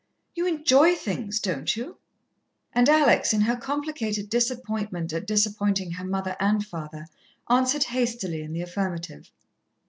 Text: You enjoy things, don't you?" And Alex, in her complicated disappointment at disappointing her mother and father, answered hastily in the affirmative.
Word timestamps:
You 0.33 0.47
enjoy 0.47 0.95
things, 0.95 1.39
don't 1.39 1.75
you?" 1.75 1.97
And 2.73 2.89
Alex, 2.89 3.33
in 3.33 3.41
her 3.41 3.55
complicated 3.55 4.31
disappointment 4.31 5.13
at 5.13 5.27
disappointing 5.27 5.91
her 5.91 6.03
mother 6.05 6.35
and 6.39 6.65
father, 6.65 7.05
answered 7.51 7.83
hastily 7.83 8.41
in 8.41 8.51
the 8.51 8.63
affirmative. 8.63 9.29